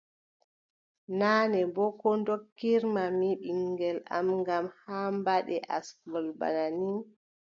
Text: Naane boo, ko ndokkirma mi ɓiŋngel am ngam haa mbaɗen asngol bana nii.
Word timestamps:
Naane 1.19 1.59
boo, 1.73 1.91
ko 2.01 2.09
ndokkirma 2.19 3.03
mi 3.19 3.29
ɓiŋngel 3.41 3.97
am 4.15 4.27
ngam 4.39 4.65
haa 4.81 5.07
mbaɗen 5.17 5.65
asngol 5.77 6.27
bana 6.39 6.65
nii. 6.79 7.01